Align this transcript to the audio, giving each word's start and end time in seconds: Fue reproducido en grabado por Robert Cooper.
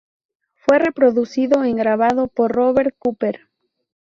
Fue 0.55 0.79
reproducido 0.79 1.63
en 1.63 1.75
grabado 1.77 2.25
por 2.27 2.51
Robert 2.55 2.95
Cooper. 2.97 3.51